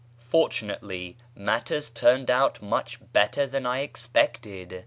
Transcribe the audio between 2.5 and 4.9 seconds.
much better than I expected.